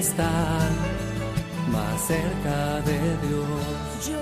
[0.00, 0.70] Estar
[1.70, 4.16] más cerca de Dios.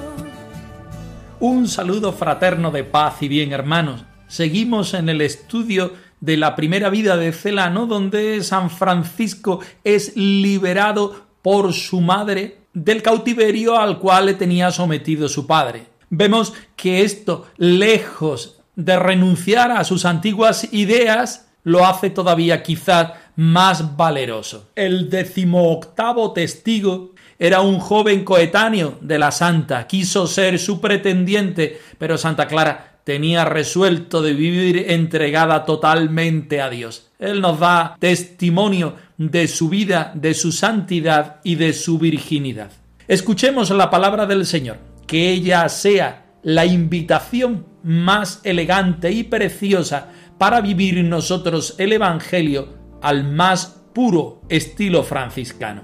[1.39, 4.05] Un saludo fraterno de paz y bien, hermanos.
[4.27, 11.27] Seguimos en el estudio de la primera vida de Celano, donde San Francisco es liberado
[11.43, 15.87] por su madre del cautiverio al cual le tenía sometido su padre.
[16.11, 23.97] Vemos que esto, lejos de renunciar a sus antiguas ideas, lo hace todavía quizás más
[23.97, 24.71] valeroso.
[24.75, 32.19] El decimoctavo testigo era un joven coetáneo de la santa, quiso ser su pretendiente, pero
[32.19, 37.13] Santa Clara tenía resuelto de vivir entregada totalmente a Dios.
[37.21, 42.73] Él nos da testimonio de su vida, de su santidad y de su virginidad.
[43.07, 50.61] Escuchemos la palabra del Señor, que ella sea la invitación más elegante y preciosa para
[50.61, 55.83] vivir nosotros el Evangelio al más puro estilo franciscano.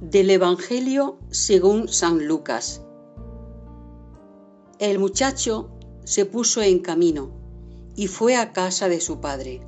[0.00, 2.82] Del Evangelio según San Lucas.
[4.78, 5.70] El muchacho
[6.04, 7.30] se puso en camino
[7.94, 9.60] y fue a casa de su padre.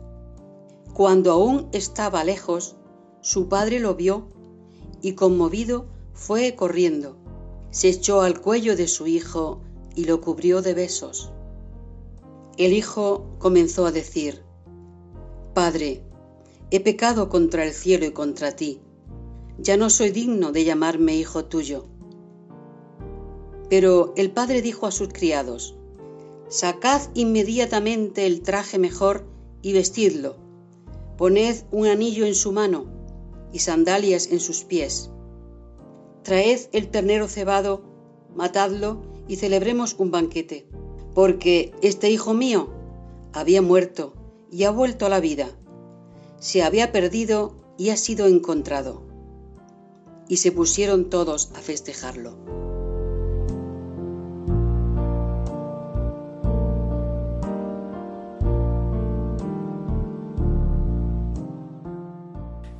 [1.00, 2.76] Cuando aún estaba lejos,
[3.22, 4.28] su padre lo vio
[5.00, 7.16] y conmovido fue corriendo,
[7.70, 9.62] se echó al cuello de su hijo
[9.96, 11.32] y lo cubrió de besos.
[12.58, 14.42] El hijo comenzó a decir,
[15.54, 16.04] Padre,
[16.70, 18.82] he pecado contra el cielo y contra ti
[19.56, 21.86] ya no soy digno de llamarme hijo tuyo.
[23.70, 25.78] Pero el padre dijo a sus criados,
[26.48, 29.24] Sacad inmediatamente el traje mejor
[29.62, 30.49] y vestidlo.
[31.20, 32.86] Poned un anillo en su mano
[33.52, 35.10] y sandalias en sus pies.
[36.22, 37.82] Traed el ternero cebado,
[38.34, 40.66] matadlo y celebremos un banquete,
[41.14, 42.70] porque este hijo mío
[43.34, 44.14] había muerto
[44.50, 45.50] y ha vuelto a la vida.
[46.38, 49.02] Se había perdido y ha sido encontrado
[50.26, 52.69] y se pusieron todos a festejarlo.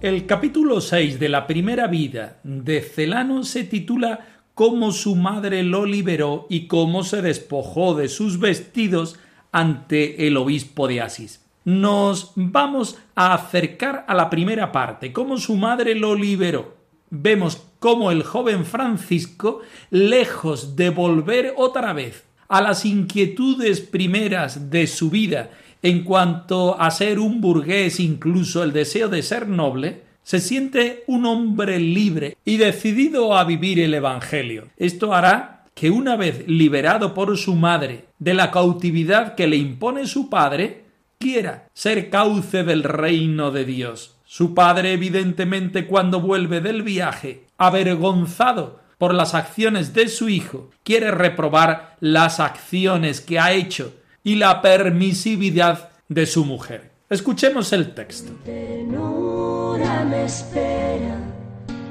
[0.00, 4.20] El capítulo 6 de la primera vida de Celano se titula
[4.54, 9.18] Cómo su madre lo liberó y cómo se despojó de sus vestidos
[9.52, 11.44] ante el obispo de Asís.
[11.64, 18.10] Nos vamos a acercar a la primera parte, cómo su madre lo liberó vemos cómo
[18.10, 19.60] el joven Francisco,
[19.90, 25.50] lejos de volver otra vez a las inquietudes primeras de su vida
[25.82, 31.26] en cuanto a ser un burgués, incluso el deseo de ser noble, se siente un
[31.26, 34.68] hombre libre y decidido a vivir el Evangelio.
[34.76, 40.06] Esto hará que una vez liberado por su madre de la cautividad que le impone
[40.06, 40.84] su padre,
[41.18, 44.16] quiera ser cauce del reino de Dios.
[44.24, 51.10] Su padre, evidentemente, cuando vuelve del viaje, avergonzado por las acciones de su hijo, quiere
[51.10, 56.90] reprobar las acciones que ha hecho y la permisividad de su mujer.
[57.08, 58.32] Escuchemos el texto.
[58.46, 61.18] me espera,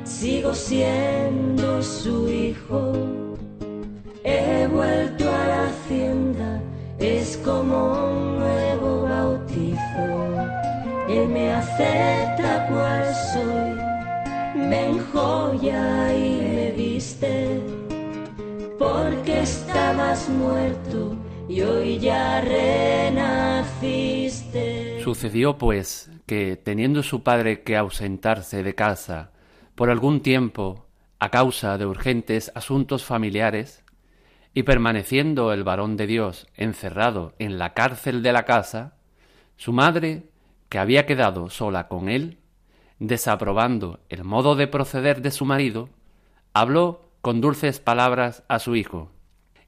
[0.04, 3.36] sigo siendo su hijo.
[4.24, 6.62] He vuelto a la hacienda,
[7.00, 10.30] es como un nuevo bautizo
[11.09, 17.62] él me acepta cual soy, me enjoya y me viste,
[18.77, 21.15] porque estabas muerto
[21.50, 22.30] y hoy ya.
[25.04, 29.31] Sucedió pues que, teniendo su padre que ausentarse de casa
[29.75, 30.86] por algún tiempo
[31.19, 33.84] a causa de urgentes asuntos familiares,
[34.54, 38.95] y permaneciendo el varón de Dios encerrado en la cárcel de la casa,
[39.57, 40.30] su madre
[40.69, 42.38] que había quedado sola con él,
[43.00, 45.90] desaprobando el modo de proceder de su marido,
[46.54, 49.12] habló con dulces palabras a su hijo,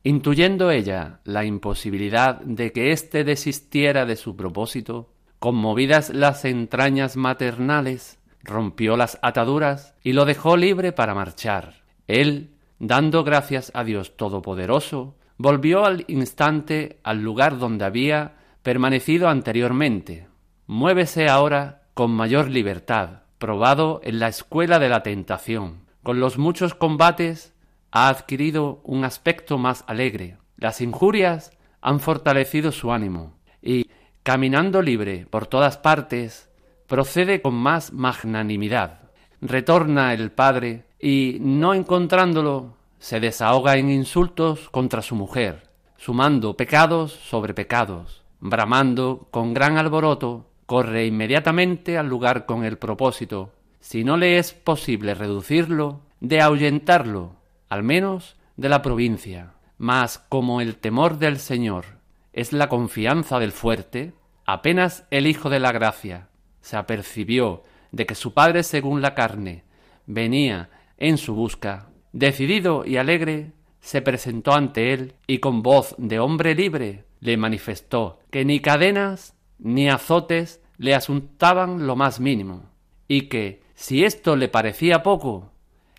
[0.03, 8.19] Intuyendo ella la imposibilidad de que éste desistiera de su propósito, conmovidas las entrañas maternales,
[8.43, 11.83] rompió las ataduras y lo dejó libre para marchar.
[12.07, 20.27] Él, dando gracias a Dios Todopoderoso, volvió al instante al lugar donde había permanecido anteriormente.
[20.65, 25.85] Muévese ahora con mayor libertad, probado en la escuela de la tentación.
[26.03, 27.50] Con los muchos combates
[27.91, 30.37] ha adquirido un aspecto más alegre.
[30.57, 31.51] Las injurias
[31.81, 33.89] han fortalecido su ánimo y,
[34.23, 36.49] caminando libre por todas partes,
[36.87, 39.11] procede con más magnanimidad.
[39.41, 45.63] Retorna el padre y, no encontrándolo, se desahoga en insultos contra su mujer,
[45.97, 48.21] sumando pecados sobre pecados.
[48.39, 54.53] Bramando con gran alboroto, corre inmediatamente al lugar con el propósito, si no le es
[54.53, 57.40] posible reducirlo, de ahuyentarlo,
[57.71, 59.53] al menos de la provincia.
[59.77, 61.85] Mas como el temor del Señor
[62.33, 64.11] es la confianza del fuerte,
[64.45, 66.27] apenas el Hijo de la Gracia
[66.59, 67.63] se apercibió
[67.93, 69.63] de que su Padre según la carne
[70.05, 76.19] venía en su busca, decidido y alegre, se presentó ante él y con voz de
[76.19, 82.65] hombre libre le manifestó que ni cadenas ni azotes le asuntaban lo más mínimo,
[83.07, 85.51] y que, si esto le parecía poco,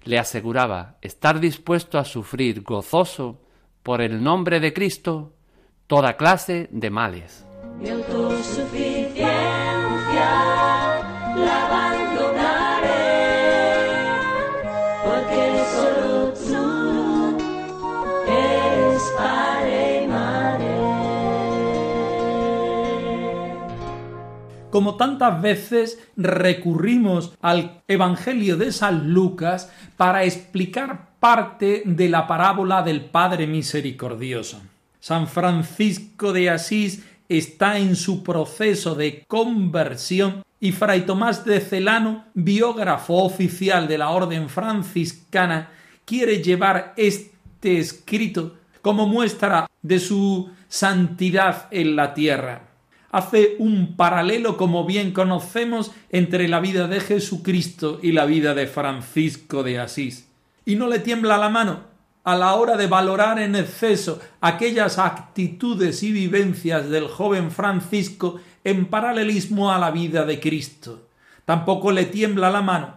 [0.05, 3.41] le aseguraba estar dispuesto a sufrir gozoso
[3.83, 5.33] por el nombre de Cristo
[5.87, 7.45] toda clase de males.
[24.73, 32.83] Como tantas veces recurrimos al Evangelio de San Lucas para explicar parte de la parábola
[32.83, 34.63] del Padre Misericordioso.
[34.99, 42.25] San Francisco de Asís está en su proceso de conversión y Fray Tomás de Celano,
[42.33, 45.69] biógrafo oficial de la Orden franciscana,
[46.07, 52.72] quiere llevar este escrito como muestra de su santidad en la tierra
[53.13, 58.67] hace un paralelo, como bien conocemos, entre la vida de Jesucristo y la vida de
[58.67, 60.29] Francisco de Asís.
[60.65, 61.93] Y no le tiembla la mano
[62.25, 68.87] a la hora de valorar en exceso aquellas actitudes y vivencias del joven Francisco en
[68.87, 71.09] paralelismo a la vida de Cristo.
[71.45, 72.95] Tampoco le tiembla la mano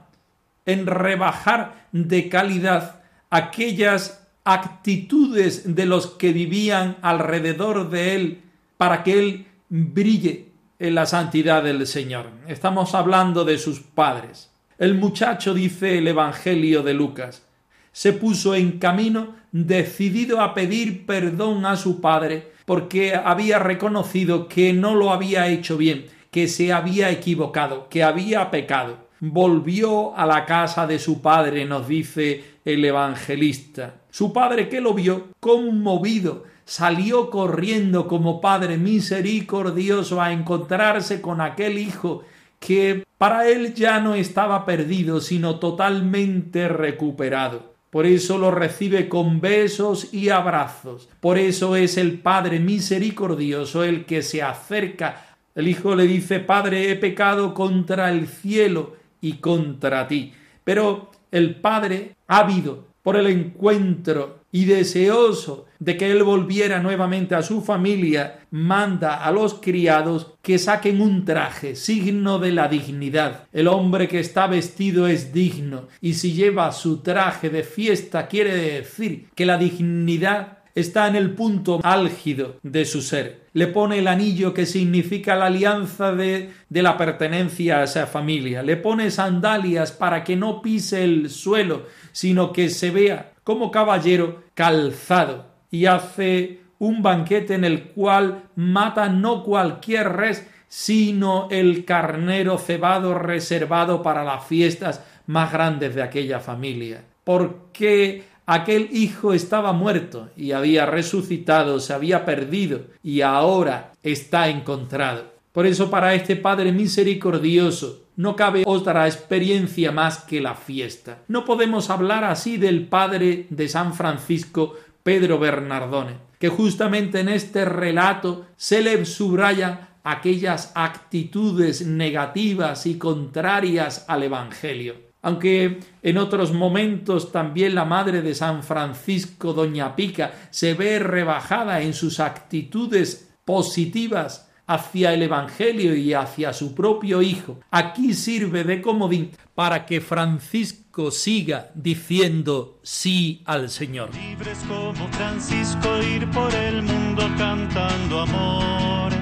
[0.66, 8.42] en rebajar de calidad aquellas actitudes de los que vivían alrededor de él
[8.78, 12.28] para que él brille en la santidad del Señor.
[12.48, 14.52] Estamos hablando de sus padres.
[14.78, 17.44] El muchacho, dice el Evangelio de Lucas,
[17.92, 24.74] se puso en camino decidido a pedir perdón a su padre porque había reconocido que
[24.74, 29.06] no lo había hecho bien, que se había equivocado, que había pecado.
[29.22, 34.02] Volvió a la casa de su padre, nos dice el evangelista.
[34.10, 41.78] Su padre que lo vio conmovido salió corriendo como Padre misericordioso a encontrarse con aquel
[41.78, 42.24] hijo
[42.60, 47.76] que para él ya no estaba perdido, sino totalmente recuperado.
[47.92, 51.07] Por eso lo recibe con besos y abrazos.
[51.22, 55.38] Por eso es el Padre misericordioso el que se acerca.
[55.54, 60.34] El Hijo le dice, Padre, he pecado contra el cielo y contra ti.
[60.66, 67.42] Pero el Padre, ávido por el encuentro y deseoso de que él volviera nuevamente a
[67.42, 73.50] su familia, manda a los criados que saquen un traje, signo de la dignidad.
[73.52, 78.56] El hombre que está vestido es digno, y si lleva su traje de fiesta quiere
[78.56, 83.47] decir que la dignidad está en el punto álgido de su ser.
[83.52, 88.64] Le pone el anillo que significa la alianza de, de, la pertenencia a esa familia.
[88.64, 94.42] Le pone sandalias para que no pise el suelo, sino que se vea como caballero
[94.56, 102.57] calzado y hace un banquete en el cual mata no cualquier res, sino el carnero
[102.57, 107.04] cebado reservado para las fiestas más grandes de aquella familia.
[107.23, 115.34] Porque aquel hijo estaba muerto y había resucitado, se había perdido y ahora está encontrado.
[115.56, 121.19] Por eso para este Padre misericordioso no cabe otra experiencia más que la fiesta.
[121.30, 127.64] No podemos hablar así del padre de San Francisco, Pedro Bernardone, que justamente en este
[127.64, 135.06] relato se le subrayan aquellas actitudes negativas y contrarias al Evangelio.
[135.21, 141.81] aunque en otros momentos también la madre de San Francisco, Doña Pica, se ve rebajada
[141.81, 147.60] en sus actitudes positivas hacia el Evangelio y hacia su propio Hijo.
[147.72, 154.10] Aquí sirve de comodín para que Francisco siga diciendo sí al Señor.
[154.16, 159.14] Libres como Francisco ir por el mundo cantando amor.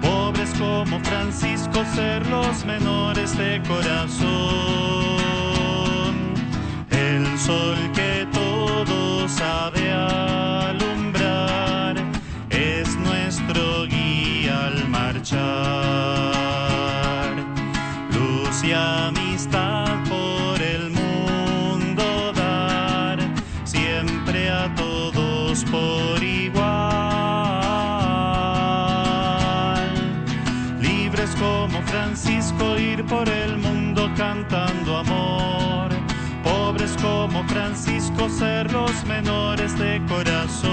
[0.00, 4.31] Pobres como Francisco ser los menores de corazón
[39.12, 40.70] menores de corazón.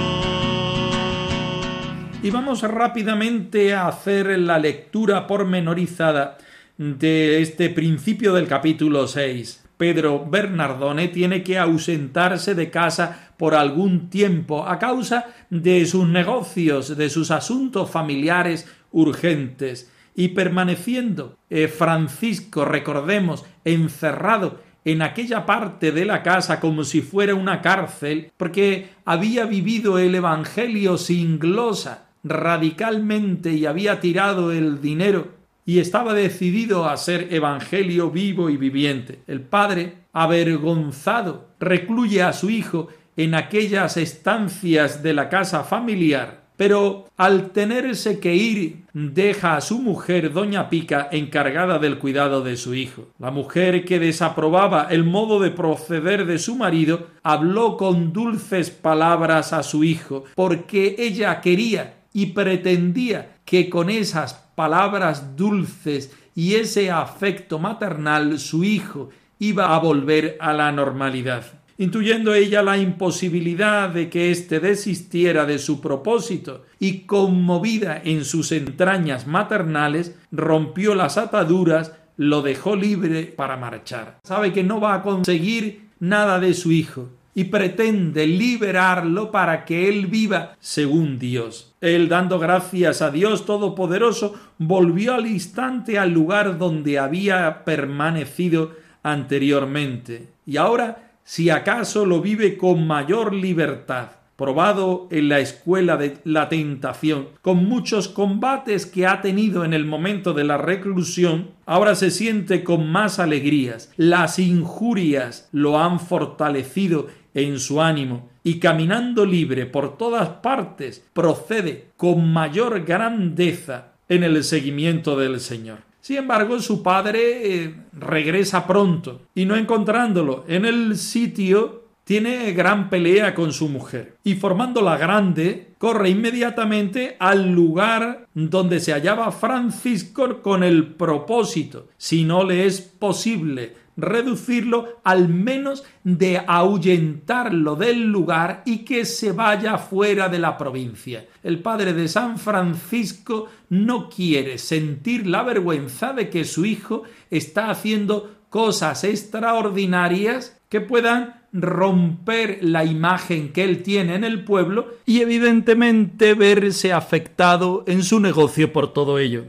[2.23, 6.37] Y vamos rápidamente a hacer la lectura pormenorizada
[6.77, 9.65] de este principio del capítulo 6.
[9.77, 16.97] Pedro Bernardone tiene que ausentarse de casa por algún tiempo a causa de sus negocios,
[16.97, 19.91] de sus asuntos familiares urgentes.
[20.15, 27.35] Y permaneciendo eh, Francisco, recordemos, encerrado en aquella parte de la casa como si fuera
[27.35, 35.39] una cárcel, porque había vivido el Evangelio sin glosa radicalmente y había tirado el dinero
[35.65, 39.19] y estaba decidido a ser Evangelio vivo y viviente.
[39.27, 47.07] El padre, avergonzado, recluye a su hijo en aquellas estancias de la casa familiar pero
[47.15, 52.75] al tenerse que ir deja a su mujer doña Pica encargada del cuidado de su
[52.75, 53.07] hijo.
[53.17, 59.53] La mujer que desaprobaba el modo de proceder de su marido habló con dulces palabras
[59.53, 66.91] a su hijo porque ella quería y pretendía que con esas palabras dulces y ese
[66.91, 74.09] afecto maternal su hijo iba a volver a la normalidad intuyendo ella la imposibilidad de
[74.09, 81.93] que éste desistiera de su propósito, y conmovida en sus entrañas maternales, rompió las ataduras,
[82.17, 84.19] lo dejó libre para marchar.
[84.23, 89.87] Sabe que no va a conseguir nada de su hijo, y pretende liberarlo para que
[89.87, 91.73] él viva según Dios.
[91.79, 98.71] Él, dando gracias a Dios Todopoderoso, volvió al instante al lugar donde había permanecido
[99.03, 100.27] anteriormente.
[100.45, 106.49] Y ahora si acaso lo vive con mayor libertad, probado en la escuela de la
[106.49, 112.09] tentación, con muchos combates que ha tenido en el momento de la reclusión, ahora se
[112.09, 113.93] siente con más alegrías.
[113.95, 117.05] Las injurias lo han fortalecido
[117.35, 124.43] en su ánimo y caminando libre por todas partes procede con mayor grandeza en el
[124.43, 125.88] seguimiento del Señor.
[126.09, 127.21] Sin embargo, su padre
[127.65, 134.17] eh, regresa pronto y no encontrándolo en el sitio, tiene gran pelea con su mujer
[134.23, 141.89] y formando la grande, corre inmediatamente al lugar donde se hallaba Francisco con el propósito,
[141.95, 149.31] si no le es posible reducirlo, al menos de ahuyentarlo del lugar y que se
[149.31, 151.25] vaya fuera de la provincia.
[151.43, 157.69] El padre de San Francisco no quiere sentir la vergüenza de que su hijo está
[157.69, 165.21] haciendo cosas extraordinarias que puedan romper la imagen que él tiene en el pueblo y
[165.21, 169.45] evidentemente verse afectado en su negocio por todo ello.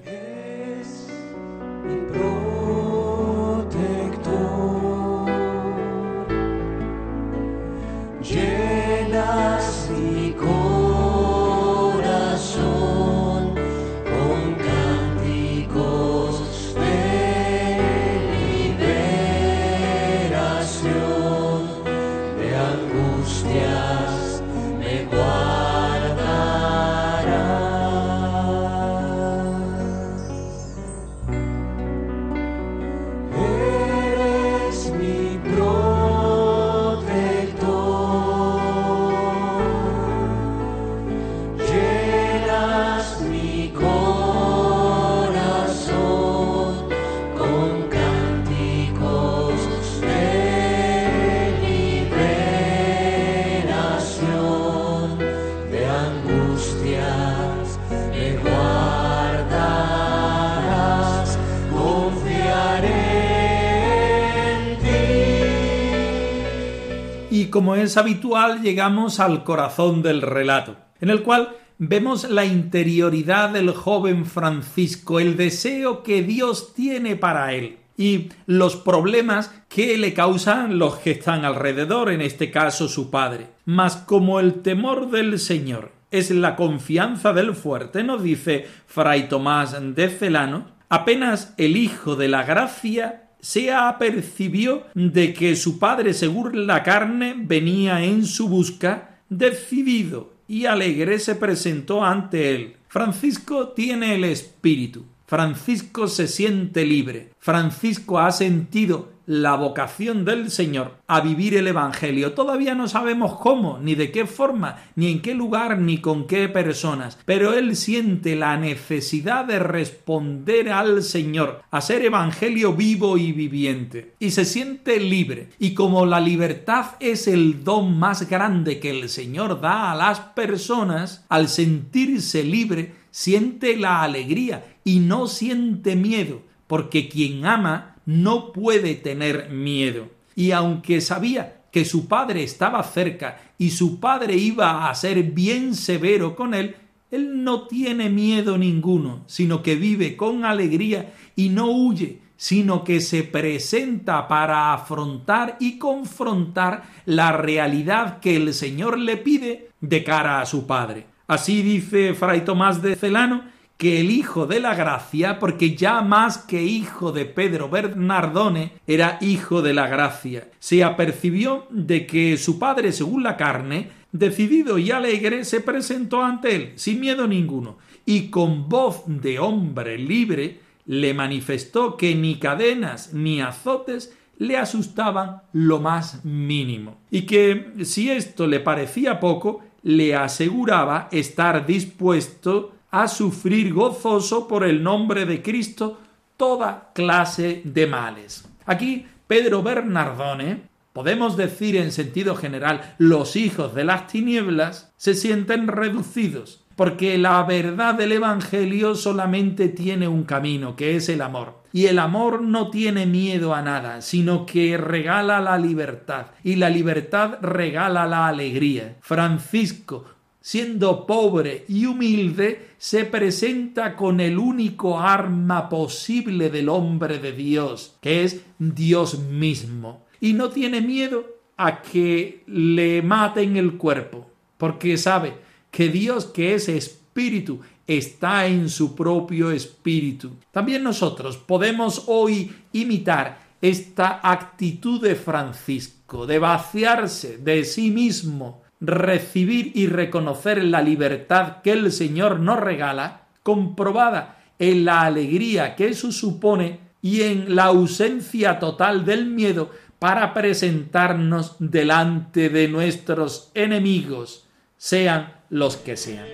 [67.80, 74.26] Es habitual llegamos al corazón del relato, en el cual vemos la interioridad del joven
[74.26, 80.96] Francisco, el deseo que Dios tiene para él y los problemas que le causan los
[80.96, 83.48] que están alrededor, en este caso su padre.
[83.66, 89.76] Mas como el temor del Señor es la confianza del fuerte, nos dice Fray Tomás
[89.94, 96.66] de Celano, apenas el Hijo de la Gracia se apercibió de que su padre, según
[96.66, 102.76] la carne, venía en su busca, decidido y alegre se presentó ante él.
[102.88, 105.04] Francisco tiene el espíritu.
[105.26, 107.30] Francisco se siente libre.
[107.38, 112.32] Francisco ha sentido la vocación del Señor a vivir el Evangelio.
[112.32, 116.48] Todavía no sabemos cómo, ni de qué forma, ni en qué lugar, ni con qué
[116.48, 123.30] personas, pero él siente la necesidad de responder al Señor, a ser Evangelio vivo y
[123.30, 125.50] viviente, y se siente libre.
[125.60, 130.18] Y como la libertad es el don más grande que el Señor da a las
[130.18, 138.52] personas, al sentirse libre, siente la alegría y no siente miedo, porque quien ama no
[138.52, 140.06] puede tener miedo.
[140.36, 145.74] Y aunque sabía que su padre estaba cerca y su padre iba a ser bien
[145.74, 146.76] severo con él,
[147.10, 153.00] él no tiene miedo ninguno, sino que vive con alegría y no huye, sino que
[153.00, 160.40] se presenta para afrontar y confrontar la realidad que el Señor le pide de cara
[160.40, 161.06] a su Padre.
[161.26, 166.36] Así dice Fray Tomás de Celano que el hijo de la gracia, porque ya más
[166.36, 170.50] que hijo de Pedro Bernardone, era hijo de la gracia.
[170.58, 176.54] Se apercibió de que su padre, según la carne, decidido y alegre, se presentó ante
[176.54, 183.14] él, sin miedo ninguno, y con voz de hombre libre le manifestó que ni cadenas
[183.14, 190.14] ni azotes le asustaban lo más mínimo, y que si esto le parecía poco, le
[190.14, 196.00] aseguraba estar dispuesto a sufrir gozoso por el nombre de Cristo
[196.36, 198.48] toda clase de males.
[198.66, 205.68] Aquí Pedro Bernardone, podemos decir en sentido general, los hijos de las tinieblas, se sienten
[205.68, 211.62] reducidos, porque la verdad del Evangelio solamente tiene un camino, que es el amor.
[211.72, 216.70] Y el amor no tiene miedo a nada, sino que regala la libertad, y la
[216.70, 218.96] libertad regala la alegría.
[219.00, 220.06] Francisco,
[220.40, 227.96] siendo pobre y humilde, se presenta con el único arma posible del hombre de Dios,
[228.00, 230.06] que es Dios mismo.
[230.20, 231.26] Y no tiene miedo
[231.56, 234.26] a que le maten el cuerpo,
[234.56, 235.34] porque sabe
[235.70, 240.36] que Dios, que es espíritu, está en su propio espíritu.
[240.52, 249.72] También nosotros podemos hoy imitar esta actitud de Francisco, de vaciarse de sí mismo, recibir
[249.74, 256.12] y reconocer la libertad que el Señor nos regala, comprobada en la alegría que eso
[256.12, 265.34] supone y en la ausencia total del miedo para presentarnos delante de nuestros enemigos, sean
[265.50, 266.26] los que sean.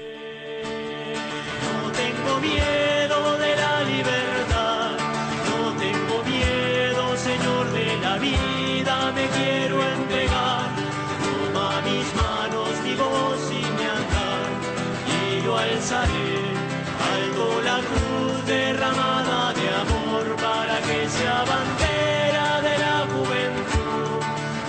[17.13, 24.21] Algo la cruz derramada de amor para que sea bandera de la juventud.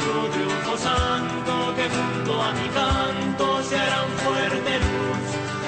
[0.04, 5.26] Tu triunfo santo que junto a mi canto se harán fuerte luz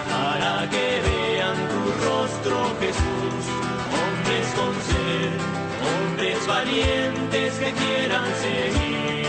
[0.09, 3.43] para que vean tu rostro Jesús.
[3.97, 5.31] Hombres con ser,
[5.89, 9.19] hombres valientes que quieran seguir.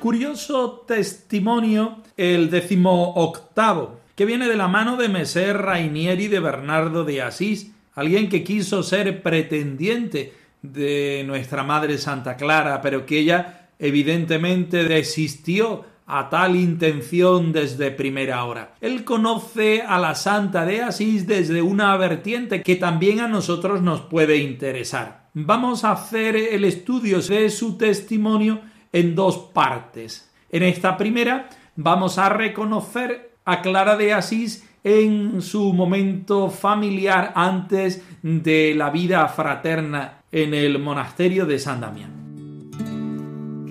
[0.00, 2.50] Curioso testimonio el
[2.84, 8.42] octavo que viene de la mano de Messer Rainieri de Bernardo de Asís, alguien que
[8.42, 16.56] quiso ser pretendiente de nuestra Madre Santa Clara, pero que ella evidentemente desistió a tal
[16.56, 18.74] intención desde primera hora.
[18.80, 24.00] Él conoce a la Santa de Asís desde una vertiente que también a nosotros nos
[24.00, 25.28] puede interesar.
[25.34, 30.28] Vamos a hacer el estudio de su testimonio en dos partes.
[30.50, 38.02] En esta primera vamos a reconocer a Clara de Asís en su momento familiar antes
[38.20, 42.12] de la vida fraterna en el monasterio de San Damián.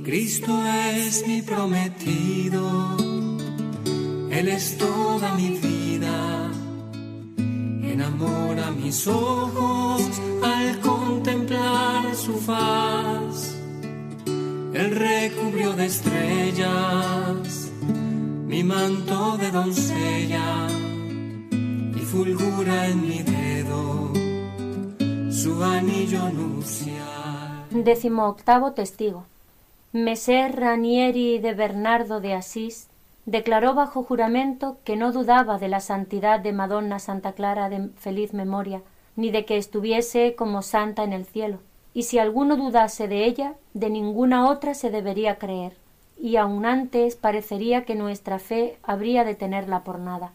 [0.06, 0.58] Cristo
[0.96, 2.96] es mi prometido,
[4.32, 6.50] Él es toda mi vida,
[7.84, 10.02] enamora mis ojos
[10.42, 13.58] al contemplar su faz.
[14.74, 17.67] Él recubrió de estrellas
[18.48, 20.68] mi manto de doncella
[21.94, 24.14] y fulgura en mi dedo
[25.30, 27.66] su anillo nupcial.
[27.72, 29.26] Décimo octavo testigo.
[29.92, 32.88] Messer Ranieri de Bernardo de Asís
[33.26, 38.34] declaró bajo juramento que no dudaba de la santidad de Madonna Santa Clara de feliz
[38.34, 38.82] memoria,
[39.18, 41.60] ni de que estuviese como santa en el cielo,
[41.94, 45.76] y si alguno dudase de ella, de ninguna otra se debería creer,
[46.20, 50.32] y aun antes parecería que nuestra fe habría de tenerla por nada.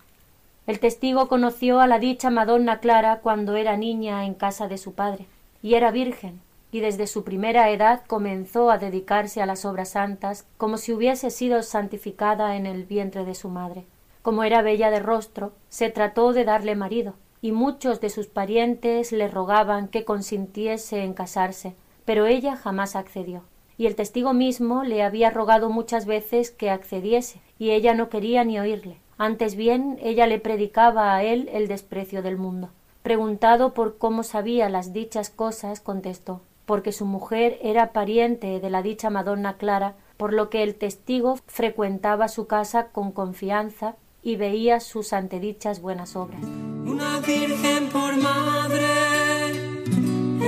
[0.67, 4.95] El testigo conoció a la dicha Madonna Clara cuando era niña en casa de su
[4.95, 5.27] padre,
[5.61, 6.41] y era virgen,
[6.71, 11.31] y desde su primera edad comenzó a dedicarse a las obras santas como si hubiese
[11.31, 13.85] sido santificada en el vientre de su madre.
[14.23, 19.11] Como era bella de rostro, se trató de darle marido, y muchos de sus parientes
[19.11, 23.43] le rogaban que consintiese en casarse, pero ella jamás accedió.
[23.79, 28.45] Y el testigo mismo le había rogado muchas veces que accediese, y ella no quería
[28.45, 28.99] ni oírle.
[29.19, 32.71] Antes bien ella le predicaba a él el desprecio del mundo.
[33.03, 38.83] Preguntado por cómo sabía las dichas cosas, contestó porque su mujer era pariente de la
[38.83, 44.81] dicha Madonna Clara, por lo que el testigo frecuentaba su casa con confianza y veía
[44.81, 46.41] sus antedichas buenas obras.
[46.43, 48.85] Una virgen por madre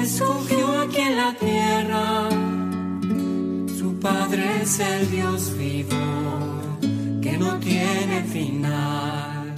[0.00, 2.33] escogió aquí en la tierra.
[4.04, 5.96] Padre es el Dios vivo
[7.22, 9.54] que no tiene final.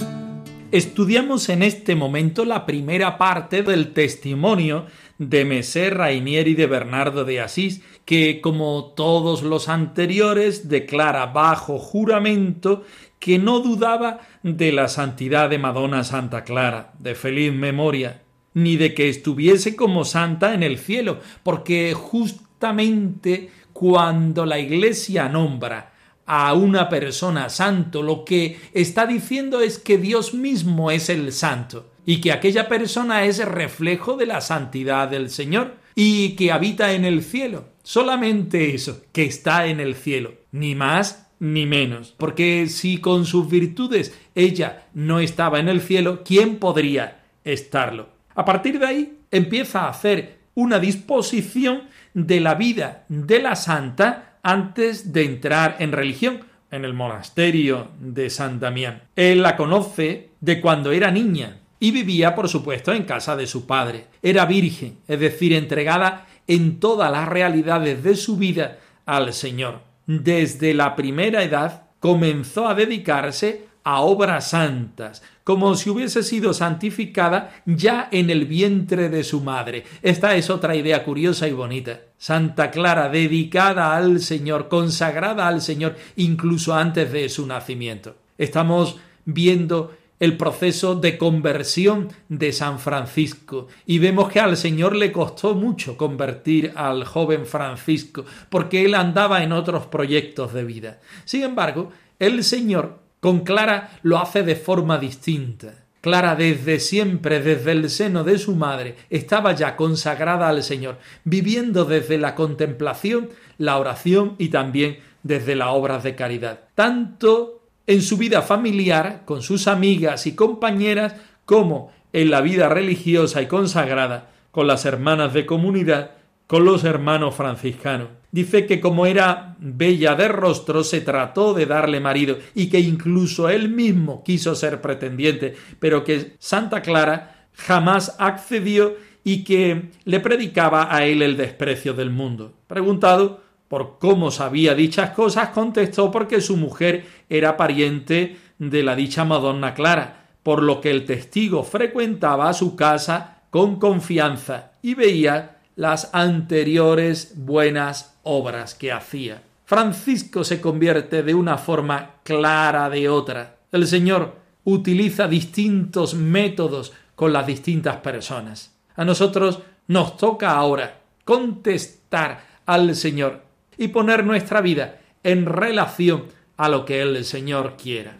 [0.71, 4.85] Estudiamos en este momento la primera parte del testimonio
[5.17, 12.85] de Messer Rainieri de Bernardo de Asís, que, como todos los anteriores, declara bajo juramento
[13.19, 18.21] que no dudaba de la santidad de Madonna Santa Clara, de feliz memoria,
[18.53, 25.93] ni de que estuviese como santa en el cielo, porque justamente cuando la Iglesia nombra
[26.25, 31.91] a una persona santo, lo que está diciendo es que Dios mismo es el santo
[32.03, 37.05] y que aquella persona es reflejo de la santidad del Señor y que habita en
[37.05, 37.65] el cielo.
[37.83, 42.15] Solamente eso, que está en el cielo, ni más ni menos.
[42.17, 48.09] Porque si con sus virtudes ella no estaba en el cielo, ¿quién podría estarlo?
[48.33, 51.83] A partir de ahí empieza a hacer una disposición
[52.17, 56.39] de la vida de la santa antes de entrar en religión
[56.71, 59.03] en el monasterio de San Damián.
[59.15, 63.67] Él la conoce de cuando era niña y vivía, por supuesto, en casa de su
[63.67, 64.07] padre.
[64.23, 69.81] Era virgen, es decir, entregada en todas las realidades de su vida al Señor.
[70.07, 77.61] Desde la primera edad comenzó a dedicarse a obras santas, como si hubiese sido santificada
[77.65, 79.85] ya en el vientre de su madre.
[80.01, 82.01] Esta es otra idea curiosa y bonita.
[82.17, 88.17] Santa Clara, dedicada al Señor, consagrada al Señor, incluso antes de su nacimiento.
[88.37, 95.13] Estamos viendo el proceso de conversión de San Francisco y vemos que al Señor le
[95.13, 100.99] costó mucho convertir al joven Francisco porque él andaba en otros proyectos de vida.
[101.23, 105.73] Sin embargo, el Señor con Clara lo hace de forma distinta.
[106.01, 111.85] Clara desde siempre, desde el seno de su madre, estaba ya consagrada al Señor, viviendo
[111.85, 116.59] desde la contemplación, la oración y también desde las obras de caridad.
[116.75, 123.41] Tanto en su vida familiar, con sus amigas y compañeras, como en la vida religiosa
[123.41, 126.11] y consagrada, con las hermanas de comunidad,
[126.45, 128.09] con los hermanos franciscanos.
[128.31, 133.49] Dice que como era bella de rostro, se trató de darle marido y que incluso
[133.49, 140.93] él mismo quiso ser pretendiente, pero que Santa Clara jamás accedió y que le predicaba
[140.95, 142.53] a él el desprecio del mundo.
[142.67, 149.25] Preguntado por cómo sabía dichas cosas, contestó porque su mujer era pariente de la dicha
[149.25, 156.13] Madonna Clara, por lo que el testigo frecuentaba su casa con confianza y veía las
[156.13, 159.41] anteriores buenas obras que hacía.
[159.65, 163.57] Francisco se convierte de una forma clara de otra.
[163.71, 168.75] El Señor utiliza distintos métodos con las distintas personas.
[168.95, 173.43] A nosotros nos toca ahora contestar al Señor
[173.77, 176.25] y poner nuestra vida en relación
[176.57, 178.15] a lo que el Señor quiera.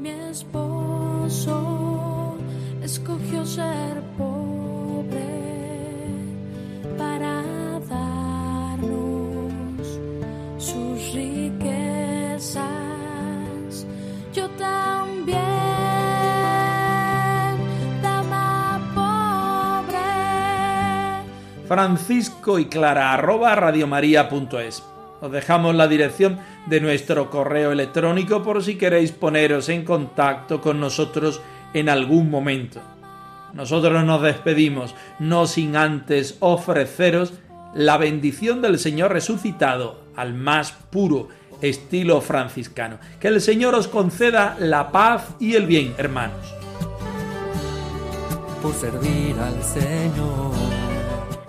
[0.00, 1.56] Mi esposo
[2.82, 4.05] escogió ser
[21.66, 24.82] Francisco y Clara arroba radiomaria.es
[25.20, 30.80] Os dejamos la dirección de nuestro correo electrónico por si queréis poneros en contacto con
[30.80, 31.40] nosotros
[31.74, 32.80] en algún momento.
[33.52, 37.32] Nosotros nos despedimos, no sin antes ofreceros
[37.74, 41.28] la bendición del Señor resucitado al más puro
[41.62, 42.98] estilo franciscano.
[43.20, 46.56] Que el Señor os conceda la paz y el bien, hermanos.
[48.62, 50.65] por servir al Señor.